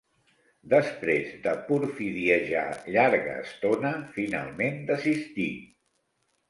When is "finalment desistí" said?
4.19-5.49